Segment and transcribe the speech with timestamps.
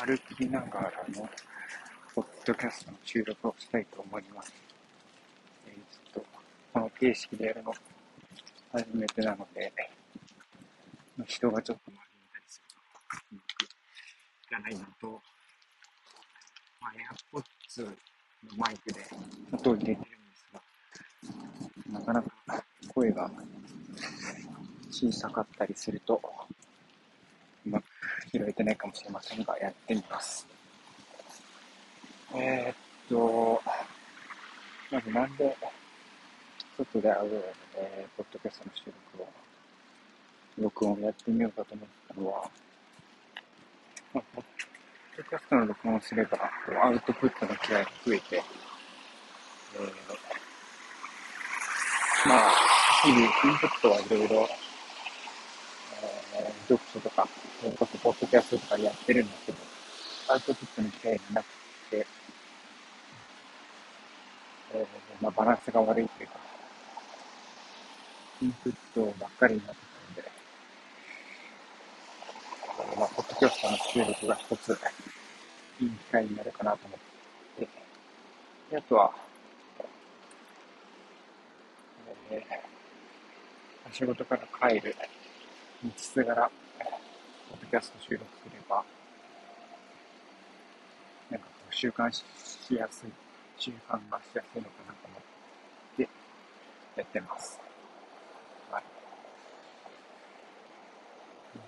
[0.00, 1.28] 歩きながらの
[2.14, 4.52] ポッドキャストの収録をしたいと思います。
[5.66, 5.74] えー、
[6.14, 6.26] ちょっと、
[6.72, 7.74] この形式でやるの
[8.72, 9.72] 初めてなので、
[11.26, 12.76] 人がちょっと周りにいたりすると、
[13.32, 13.64] うまく
[14.44, 15.20] いかないのと、
[16.80, 16.92] まあ、
[17.34, 17.92] AirPods の
[18.56, 19.00] マイクで
[19.52, 20.46] 音を入れてるんです
[21.92, 23.28] が、なかなか声が
[24.92, 26.22] 小さかったりすると、
[27.66, 27.84] うまく
[28.28, 30.46] 拾えてないかもしれませんが、やってみます。
[32.34, 32.76] えー、っ
[33.08, 33.62] と、
[34.90, 35.56] まずなんで、
[36.76, 37.44] 外で会う、
[37.76, 38.84] えー、ポッドキャストの収
[39.16, 39.28] 録を、
[40.58, 42.50] 録音をやってみようかと思ったのは、
[44.12, 44.44] まあ、ポッ
[45.16, 46.38] ドキャストの録音をすれば、
[46.82, 49.88] アウトプットの機会が増えて、えー、
[52.28, 52.52] まあ、
[53.02, 54.48] 日々インプットはいろいろ、
[56.34, 57.17] えー、読書とか、
[58.02, 59.58] ポッドキャストとかやってるんだけど、
[60.28, 61.46] アウトプットの機会がなく
[61.90, 62.06] て、
[64.72, 66.34] えー、まあ、バランスが悪いというか、
[68.42, 69.80] インプットばっかりになって
[70.14, 70.20] た
[72.82, 74.78] ので、まあ、ポッドキャストの収録が一つ、
[75.80, 76.98] いい機会になるかなと思っ
[77.58, 77.68] て、
[78.70, 79.12] であとは、
[82.30, 84.94] えー、仕事から帰る
[85.82, 86.50] 道すがら、
[87.70, 88.82] キャスト収録すれば、
[91.30, 92.24] なんかこう習慣し
[92.74, 93.10] やすい、
[93.58, 95.22] 習慣がしやすいのかなと思っ
[95.96, 96.08] て
[96.96, 97.60] やってます。
[98.70, 98.80] は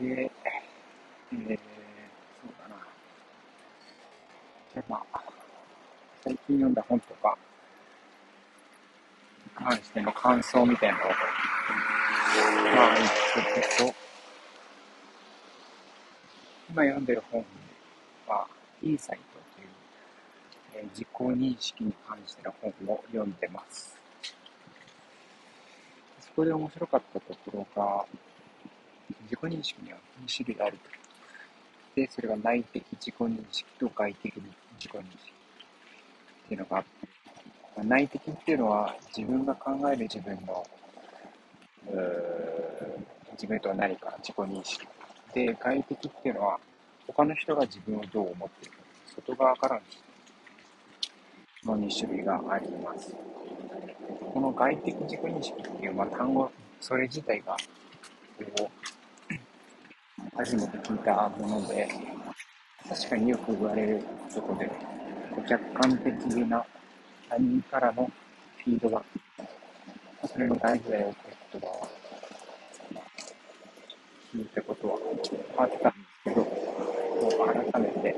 [0.00, 0.04] い。
[0.04, 1.54] で、えー、そ
[2.46, 2.76] うだな。
[4.74, 5.20] で、まあ、
[6.22, 7.36] 最近読んだ本とか、
[9.56, 11.14] 関しての感想みたいなのを、ま
[12.92, 14.07] あ、言ってと、
[16.70, 17.42] 今読んでる本
[18.26, 18.46] は、
[18.82, 19.68] イーサイトという、
[20.74, 23.96] えー、自己認識に関しての本を読んでます。
[26.20, 28.04] そこで面白かったところが、
[29.22, 30.90] 自己認識には2種類あると。
[31.96, 35.32] で、それが内的自己認識と外的自己認識
[36.44, 40.66] っていうのがあって、内的っていうのは自分が考える自分の、
[43.32, 44.86] 自分とは何か自己認識
[45.46, 46.58] で、外的っていうのは、
[47.06, 48.78] 他の人が自分をどう思っているか、
[49.14, 49.80] 外側から
[51.64, 53.14] のの2種類があります。
[54.32, 56.50] この外的自己認識っていう、まあ、単語、
[56.80, 57.56] それ自体が、
[58.56, 58.70] こ
[59.30, 61.88] う、初めて聞いたもので、
[62.88, 64.02] 確かによく言われる
[64.34, 64.70] ことで、
[65.48, 66.14] 客観的
[66.48, 66.64] な
[67.28, 68.10] 他人からの
[68.64, 70.28] フィードバック。
[70.28, 71.16] それも大事だよって
[71.52, 71.97] 言葉は
[74.34, 74.98] 聞いたことは
[75.58, 76.48] あったんですけど、も
[77.28, 78.14] う改めて、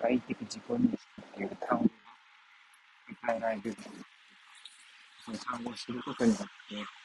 [0.00, 1.90] 外的自己認識っていう単語が
[3.32, 3.76] 与えられる、
[5.24, 7.00] その単語を知ることによって、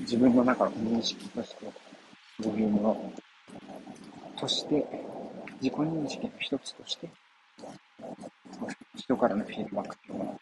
[0.00, 1.72] 自分の中の認識として、
[2.42, 3.12] そういうもの
[4.38, 4.86] として、
[5.62, 7.08] 自己認識の一つとして、
[8.96, 10.38] 人からのフィードバックっていうのを、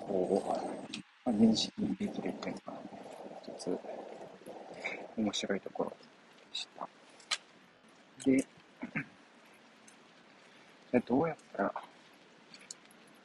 [0.00, 0.60] こ
[1.26, 2.79] う、認識できるっていうのが、
[3.60, 3.78] つ、
[5.18, 5.96] 面白いところで
[6.56, 6.88] した。
[8.24, 8.46] で、じ
[10.96, 11.74] ゃどうやったら、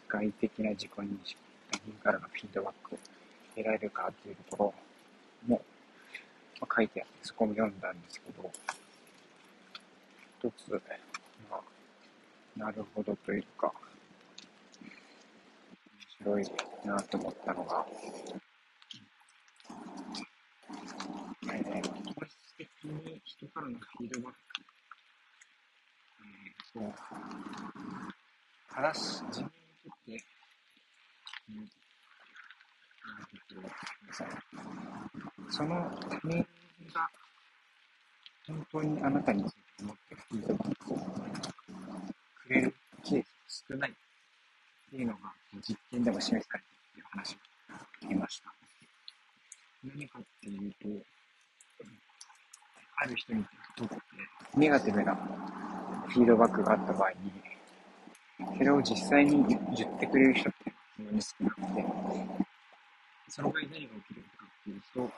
[0.10, 1.38] 外的な自己認識、
[1.72, 2.98] 他人からのフィードバックを
[3.56, 4.74] 得られるかっていうとこ
[5.48, 5.62] ろも、
[6.60, 8.52] まあ、書いてあって、そこも読んだんですけど、
[10.42, 10.72] 一つ、
[11.50, 11.62] まあ、
[12.58, 13.72] なるほどというか、
[16.26, 16.54] 面白
[16.84, 17.86] いなと思ったのが、
[21.44, 24.40] えー、本質的に人からのフィードバック、
[26.20, 26.94] えー、そう、
[28.74, 29.52] 正し、自分に
[29.84, 30.24] とって、
[31.50, 31.70] うん、うん
[35.52, 36.46] その他人
[36.94, 37.10] が
[38.48, 43.94] 本当にあなたについて思ってフィードバックをくれるケースが少ないっ
[44.90, 45.20] ていうのが
[45.62, 47.40] 実験でも示されているという話が
[48.04, 48.54] 聞きました。
[49.84, 51.15] 何かっていうと、
[52.98, 53.44] ある人に
[53.76, 53.96] とって
[54.56, 55.16] ネガティブな
[56.08, 57.32] フィードバックがあった場合に、
[58.58, 61.86] それを実際に言ってくれる人って非常に少なくて、
[63.28, 65.12] その場合何が起きるかっていうと、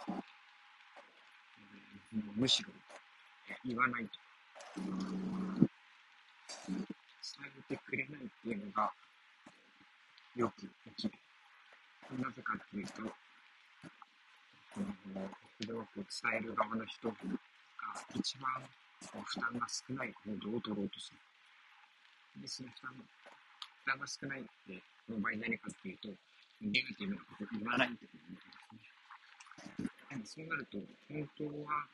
[2.13, 2.69] えー、むしろ
[3.63, 4.09] 言わないと
[4.79, 5.69] 伝
[7.69, 8.91] えてくれないっていうのが
[10.35, 10.61] よく
[10.95, 11.13] 起きる。
[12.17, 13.09] なぜかっていうと、こ
[14.79, 17.09] のフィードバックを伝える側の人
[18.15, 18.61] 一番
[19.11, 22.41] こう負担が少ない行動を取ろうとする。
[22.41, 23.03] で、その負担負
[23.85, 26.09] 担が少ないっての場合何かっていうと、
[26.61, 29.89] ネガティブなこと言わないってことですね。
[30.09, 30.77] でもそうなると、
[31.07, 31.87] 本当は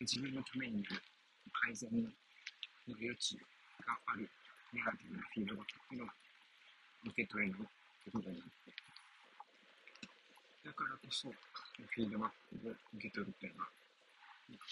[0.00, 2.10] 自分のために改善の
[2.88, 3.36] 余地
[3.86, 4.28] がある
[4.72, 6.10] ネガティブなフィードバックっていうのを
[7.06, 7.64] 受け取れないっ
[8.04, 8.72] てことになって、
[10.66, 12.30] だからこそ、フィードバッ
[12.60, 13.70] クを受け取るっていうのは、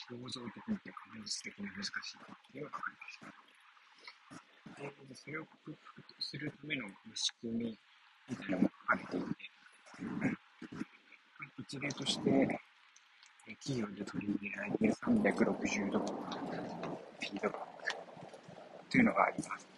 [0.09, 3.45] 構造的にというか、本質的に難しいっていうのが分かりました。
[5.09, 7.79] で、それを克服するための仕組み
[8.29, 9.27] みたいなのも書かれていて、
[11.59, 12.61] 一例として、
[13.63, 17.95] 企業で取り入れられている360度フィードバック
[18.91, 19.69] というのがあります。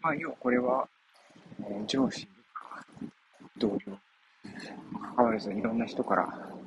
[0.00, 0.88] まあ、要はこれは、
[1.60, 2.84] えー、上司とか
[3.58, 3.98] 同僚、
[5.16, 6.57] 関わらずいろんな人から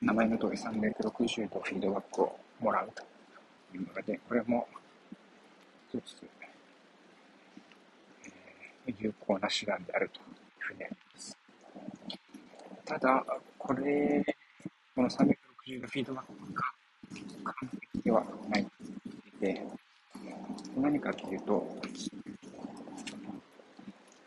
[0.00, 3.02] 名前の通り360度フィードバックをもらうと
[3.76, 4.68] いうので、これも
[5.92, 6.16] 一つ、
[8.86, 10.24] えー、有効な手段であるという
[10.60, 11.36] ふうにあります。
[12.84, 13.24] ただ、
[13.58, 14.24] これ、
[14.94, 16.62] この360度フィードバックが
[17.44, 17.54] 完
[17.92, 18.70] 璧ではないと
[19.42, 19.66] 言っていて、
[20.76, 21.76] 何かというと、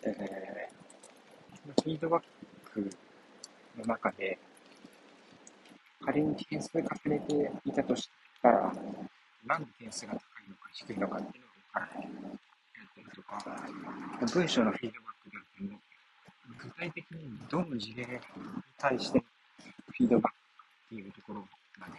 [0.03, 2.23] えー、フィードバッ
[2.73, 2.89] ク
[3.77, 4.37] の中で、
[6.05, 8.09] 仮に点数が触れていたとし
[8.41, 8.73] たら、
[9.45, 12.05] なんで点数が高いのか低いのかっていうのがわからない。
[12.05, 13.43] やったりとか、
[14.33, 15.79] 文章のフィードバックであっても、
[16.57, 18.09] 具体的にどの事例に
[18.77, 20.37] 対してフィードバック
[20.85, 21.47] っていうところ
[21.79, 21.93] まで、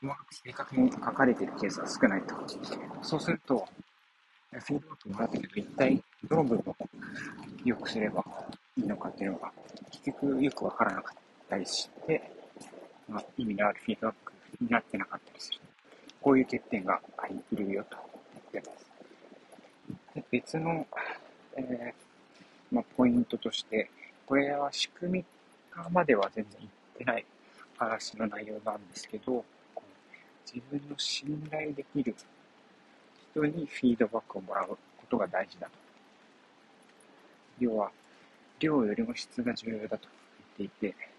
[0.00, 2.34] 細かく正確に書かれているケースは少ないと。
[3.02, 3.66] そうすると、
[4.50, 6.76] フィードバックもらったけど、一体どの部分を
[7.64, 8.24] 良くすれば
[8.76, 9.52] いいのかっていうのが、
[9.90, 11.16] 結局よくわからなかっ
[11.48, 12.30] たりして、
[13.08, 15.60] まあ、意味のあるフィードバックになってなかったりする。
[16.20, 17.96] こういう欠点があり得るよと
[18.52, 18.84] 言ってます。
[20.14, 20.86] で別の、
[21.56, 23.90] えー、まあ、ポイントとして、
[24.26, 25.24] これは仕組み
[25.70, 27.26] 化までは全然言ってない
[27.76, 29.44] 話の内容なんですけど、
[30.46, 32.14] 自分の信頼できる
[33.32, 34.76] 人にフィードバックをもらうこ
[35.10, 35.72] とが大事だと。
[37.58, 37.90] 要は、
[38.60, 40.08] 量よりも質が重要だと
[40.58, 41.13] 言っていて、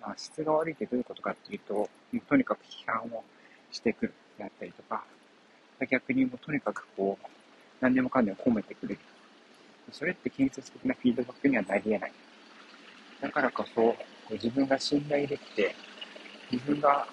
[0.00, 3.24] まあ、質が悪いってどういうことかっていうと、うとにかく批判を
[3.70, 5.04] してくるであったりとか、
[5.90, 7.26] 逆にもうとにかくこう、
[7.80, 9.00] 何でもかんでも褒めてくれる。
[9.92, 12.12] それって建設的なフィードバックにはなり得ない。
[13.20, 13.96] だからこそ、
[14.30, 15.74] 自分が信頼できて、
[16.50, 17.06] 自分が、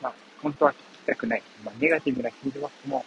[0.00, 3.04] まあ、本当は聞きたくない、まあ、ネガティブなフィードバックも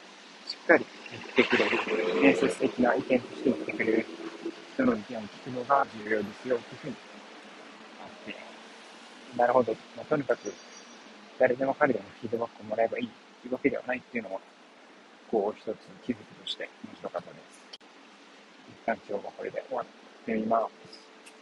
[0.48, 1.78] しっかり言ってくれる、
[2.22, 4.06] 建設的な意見として言ってくれる
[4.74, 6.96] 人の意見を聞くのが重要ですよ、というふうに
[9.38, 9.74] なるほど。
[9.96, 10.54] まあ、とにかく、
[11.38, 13.10] 誰でも彼でもフィードバックをもらえばいい
[13.42, 14.40] というわけではないっていうのは、
[15.32, 17.80] こう一つ気づきとして面白かったです。
[18.68, 19.86] 一旦今日はこれで終わっ
[20.26, 21.09] てみます。